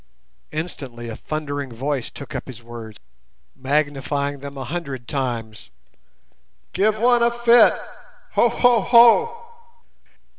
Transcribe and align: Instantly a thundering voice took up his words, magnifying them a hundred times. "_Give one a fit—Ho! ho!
Instantly 0.51 1.09
a 1.09 1.15
thundering 1.15 1.71
voice 1.71 2.09
took 2.09 2.33
up 2.33 2.47
his 2.47 2.63
words, 2.63 2.97
magnifying 3.55 4.39
them 4.39 4.57
a 4.57 4.63
hundred 4.63 5.07
times. 5.07 5.69
"_Give 6.73 6.99
one 6.99 7.21
a 7.21 7.29
fit—Ho! 7.29 8.49
ho! 8.49 9.45